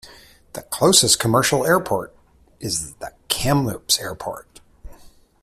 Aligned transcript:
The 0.53 0.63
closest 0.63 1.19
commercial 1.19 1.63
airport 1.63 2.15
is 2.59 2.93
the 2.95 3.11
Kamloops 3.27 3.99
Airport. 3.99 4.47